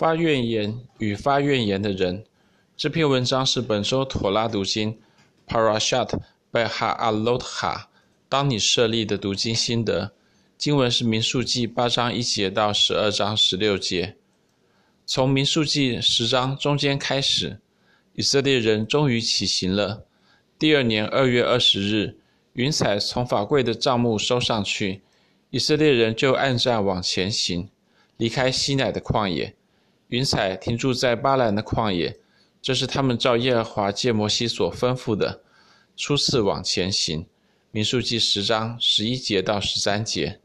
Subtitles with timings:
[0.00, 2.24] 发怨言与发怨言的人。
[2.74, 4.98] 这篇文章是本周妥拉读经
[5.46, 6.18] Parashat
[6.50, 7.82] Beha'alot-Ha
[8.26, 10.12] 当你设立的读经心得。
[10.56, 14.16] 经文是民数记八章一节到十二章十六节。
[15.04, 17.60] 从民数记十章中间开始，
[18.14, 20.06] 以色列人终于起行了。
[20.58, 22.16] 第二年二月二十日，
[22.54, 25.02] 云彩从法柜的帐幕收上去，
[25.50, 27.68] 以色列人就按站往前行，
[28.16, 29.54] 离开西乃的旷野。
[30.10, 32.18] 云彩停住在巴兰的旷野，
[32.60, 35.40] 这是他们照耶和华借摩西所吩咐的，
[35.96, 37.26] 初次往前行。
[37.70, 40.40] 民数记十章十一节到十三节。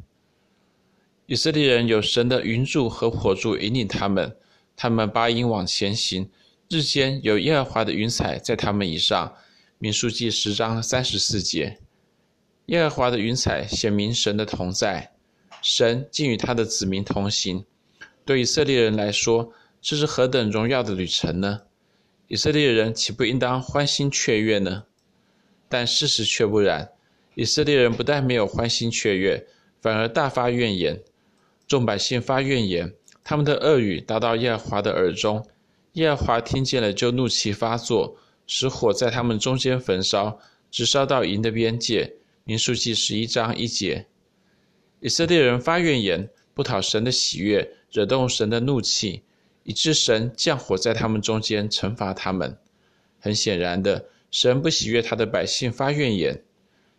[1.25, 4.37] 以色列人有神的云柱和火柱引领他们，
[4.75, 6.29] 他们拔营往前行，
[6.69, 9.35] 日间有耶和华的云彩在他们以上。
[9.79, 11.79] 民数记十章三十四节。
[12.67, 15.11] 耶和华的云彩显明神的同在，
[15.63, 17.65] 神竟与他的子民同行。
[18.23, 19.51] 对以色列人来说，
[19.87, 21.61] 这是何等荣耀的旅程呢？
[22.27, 24.85] 以色列人岂不应当欢欣雀跃呢？
[25.69, 26.89] 但事实却不然。
[27.35, 29.45] 以色列人不但没有欢欣雀跃，
[29.79, 31.03] 反而大发怨言。
[31.67, 35.47] 众百姓发怨言，他们的恶语达到耶和华的耳中。
[35.93, 40.39] 耶和华听见了，就怒气发作，使火在他们中间焚烧，
[40.71, 42.11] 直烧到营的边界。
[42.43, 44.07] 民数记十一章一节。
[44.99, 47.75] 以色列人发怨言，不讨神的喜悦。
[47.91, 49.21] 惹动神的怒气，
[49.65, 52.57] 以致神降火在他们中间惩罚他们。
[53.19, 56.43] 很显然的，神不喜悦他的百姓发怨言。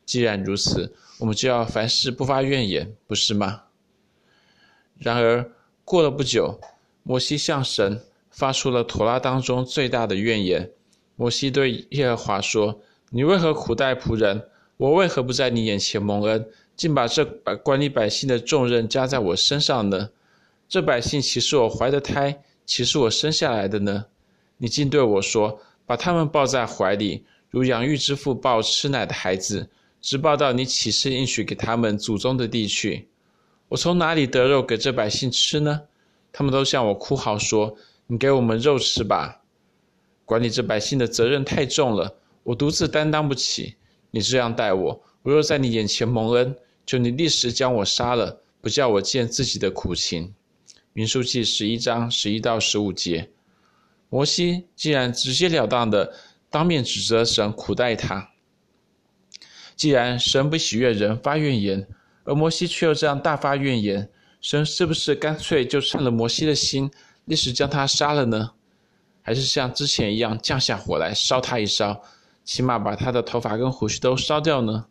[0.05, 3.63] 既然如此，我们就要凡事不发怨言，不是吗？
[4.99, 5.53] 然而，
[5.85, 6.61] 过了不久，
[7.03, 10.71] 摩西向神发出了妥拉当中最大的怨言。
[11.15, 12.81] 摩西对耶和华说
[13.11, 14.49] ：“你为何苦待仆人？
[14.77, 17.25] 我为何不在你眼前蒙恩，竟把这
[17.63, 20.11] 管理百姓的重任加在我身上呢？”
[20.69, 24.05] 这百姓岂是我怀的胎，岂是我生下来的呢？
[24.59, 29.71] 你竟对我说：“把他们抱在怀里，如养育之父抱吃奶的孩子，
[30.01, 33.09] 直抱到你起誓应许给他们祖宗的地去。”
[33.69, 35.83] 我从哪里得肉给这百姓吃呢？
[36.33, 37.77] 他们都向我哭嚎说
[38.07, 39.43] ：“你给我们肉吃吧！”
[40.25, 43.77] 管理这百姓的责任太重了，我独自担当不起。
[44.11, 50.35] 你这样待我，我若在你眼前蒙恩，就你立时将我杀了，不叫我见自己的苦情。
[50.97, 53.29] 民数记十一章十一到十五节，
[54.09, 56.11] 摩西既然直截了当的
[56.49, 58.31] 当面指责神苦待他，
[59.77, 61.87] 既然神不喜悦人发怨言，
[62.25, 64.09] 而摩西却又这样大发怨言，
[64.41, 66.91] 神是不是干脆就趁了摩西的心，
[67.27, 68.53] 立时将他杀了呢？
[69.21, 72.03] 还是像之前一样降下火来烧他一烧，
[72.43, 74.87] 起码把他的头发跟胡须都烧掉呢？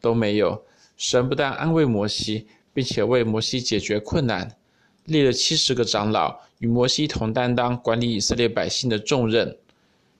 [0.00, 0.64] 都没有。
[0.96, 4.56] 神不但安慰摩西，并且为摩西解决困难。
[5.08, 9.56] 立了七十个长老，与摩西同担当管理以色列百姓的重任。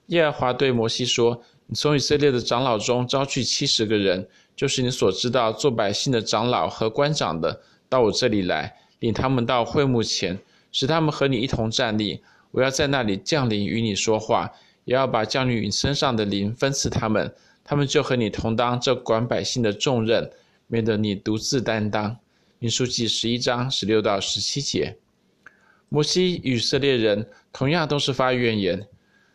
[0.07, 4.27] 耶和华对摩西说：“你从以色列的长老中招去七十个人，
[4.57, 10.39] 就是你所知道做百姓的长老和官长的，到我这里来，领他们到会幕前，
[10.73, 12.23] 使他们和你一同站立。
[12.51, 14.51] 我要在那里降临与你说话，
[14.87, 17.31] 也要把降临你身上的灵分赐他们，
[17.63, 20.31] 他们就和你同当这管百姓的重任，
[20.67, 22.17] 免得你独自担当。”
[22.61, 24.97] 民数记十一章十六到十七节，
[25.89, 28.89] 摩西与以色列人同样都是发怨言，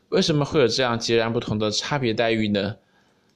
[0.09, 2.75] 为什么会有这样截然不同的差别待遇呢？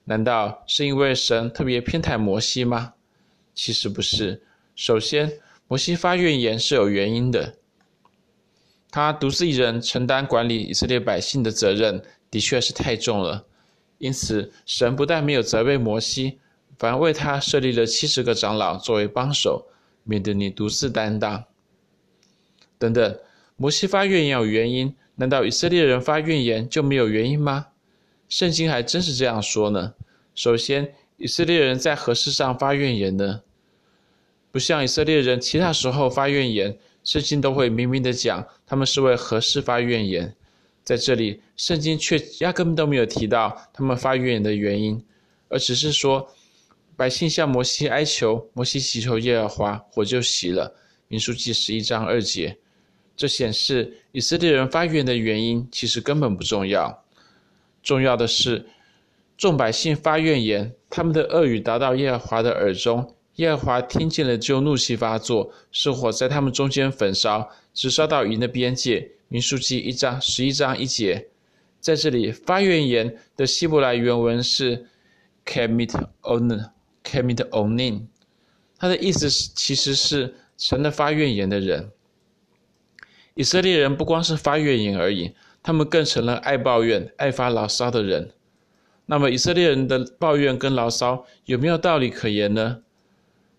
[0.04, 2.94] 难道是因为神特别偏袒摩西吗？
[3.56, 4.42] 其实不是。
[4.76, 5.32] 首先，
[5.70, 7.56] 摩西发怨言是有原因的，
[8.92, 13.46] 他独自一人承担管理以色列百姓的责任，的确是太重了。
[14.00, 16.40] 因此，神不但没有责备摩西，
[16.78, 19.66] 反而为他设立了七十个长老作为帮手。
[20.08, 21.44] 免得你独自担当。
[22.80, 23.20] 等等，
[23.58, 27.68] 摩西发怨言有原因，难道以色列人发怨言就没有原因吗？
[28.30, 29.94] 圣经还真是这样说呢。
[30.34, 33.42] 首先，以色列人在何事上发怨言呢？
[34.52, 40.34] 不像以色列人其他时候发怨言，圣经都会明明的讲他们是为何事发怨言。
[40.84, 45.04] 在这里，圣经却压根都没有提到他们发怨言的原因，
[45.50, 46.32] 而只是说。
[46.98, 50.76] 百姓向摩西哀求，摩西祈求耶和华，火就熄了。
[51.08, 52.58] 民数记十一章二节，
[53.16, 57.04] 这显示以色列人发怨的原因其实根本不重要，
[57.84, 58.66] 重要的是
[59.38, 69.12] 众百姓发怨言，他们的恶语达到耶和华的耳中，耶和华听见了就怒气发作，是火在他们中间焚烧，直烧到云的边界。
[69.30, 71.28] 民数记一章十一章一节，
[71.80, 74.88] 在这里发怨言的希伯来原文是
[75.46, 76.77] kamit on。
[77.08, 78.08] Kamit Onin，
[78.78, 81.90] 他的意思是其实是成了发怨言的人。
[83.36, 85.34] 以色列人不光是发怨言而已，
[85.64, 88.32] 他们更成了爱抱怨、爱发牢骚的人。
[89.06, 92.82] 那么，以色列人的抱怨跟牢骚有没有道理可言呢？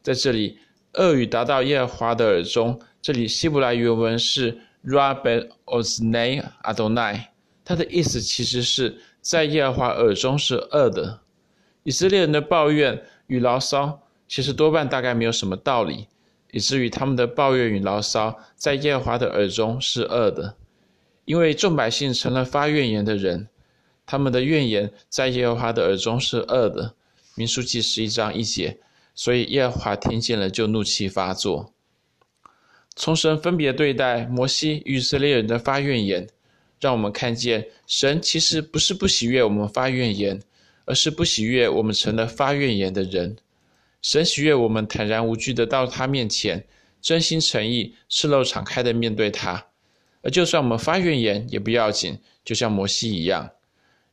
[0.02, 0.58] 在这里，
[0.94, 2.78] 恶语达到耶和华的耳中。
[3.00, 7.26] 这里希伯来原文是 Ra be'oznei Adonai，
[7.64, 11.20] 它的意思其实是在耶和华耳中是恶的。
[11.84, 16.08] 以色列人的抱怨与牢骚，其实多半大概没有什么道理，
[16.50, 20.56] 以至于他们的抱怨与牢骚在耶和华的耳中是恶的，
[21.24, 23.48] 因为众百姓成了发怨言的人。
[24.10, 26.94] 他们的怨言在耶和华的耳中是恶的，
[27.34, 28.78] 民数记十一章一节，
[29.14, 31.74] 所以耶和华听见了就怒气发作。
[32.96, 36.26] 从神分别对待摩西与以色列人的发怨言，
[36.80, 40.40] 让我们看见神其实不是不喜悦我们发怨言，
[40.88, 43.36] 而是不喜悦我们成了发怨言的人。
[44.00, 46.64] 神喜悦我们坦然无惧的到他面前，
[47.02, 49.66] 真心诚意、赤露敞开的面对他。
[50.22, 53.50] 而就算我们发怨言也不要紧，就像摩西一样。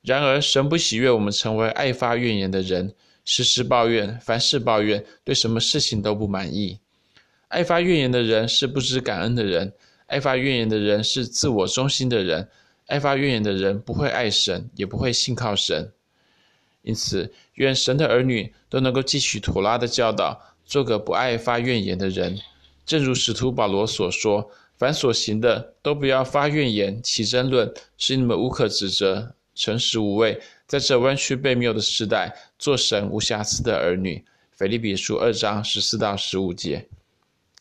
[0.01, 2.93] 然而，神不喜悦我们成为爱发怨言的人，
[3.23, 6.77] 时时抱怨，凡事抱怨，对什么事情都不满意。
[7.47, 9.71] 爱发怨言的人是不知感恩的人，
[10.07, 12.49] 爱发怨言的人是自我中心的人，
[12.87, 15.89] 爱发怨言的人不会爱神，也不会信靠神。
[16.85, 22.39] 因此，愿神的儿女都能够记取妥拉的教导，做个不爱发怨言的人。
[22.85, 34.23] 正如使徒保罗所说：“凡所行的，都不要发怨言，起争论，使你们无可指责。”诚实无畏，在这弯曲被谬的时代，做神无瑕疵的儿女。
[34.51, 36.87] 腓立比书二章十四到十五节。